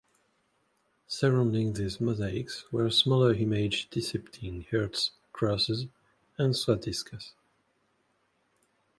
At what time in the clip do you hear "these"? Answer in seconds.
1.73-2.01